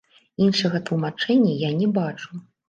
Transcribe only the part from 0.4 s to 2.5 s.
Іншага тлумачэння я не бачу.